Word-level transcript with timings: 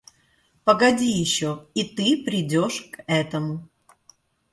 Погоди 0.63 1.05
еще, 1.05 1.67
и 1.75 1.83
ты 1.83 2.23
придешь 2.25 2.89
к 2.91 3.03
этому. 3.05 3.69